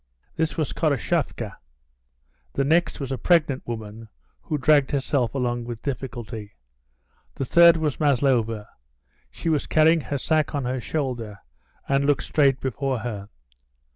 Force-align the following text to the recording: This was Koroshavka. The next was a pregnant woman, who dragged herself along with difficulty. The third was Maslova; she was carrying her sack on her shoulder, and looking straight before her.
This 0.35 0.57
was 0.57 0.73
Koroshavka. 0.73 1.57
The 2.53 2.63
next 2.63 2.99
was 2.99 3.11
a 3.11 3.19
pregnant 3.19 3.67
woman, 3.67 4.09
who 4.41 4.57
dragged 4.57 4.89
herself 4.89 5.35
along 5.35 5.65
with 5.65 5.83
difficulty. 5.83 6.53
The 7.35 7.45
third 7.45 7.77
was 7.77 7.99
Maslova; 7.99 8.67
she 9.29 9.47
was 9.47 9.67
carrying 9.67 10.01
her 10.01 10.17
sack 10.17 10.55
on 10.55 10.65
her 10.65 10.81
shoulder, 10.81 11.41
and 11.87 12.05
looking 12.05 12.23
straight 12.23 12.59
before 12.59 12.97
her. 13.01 13.29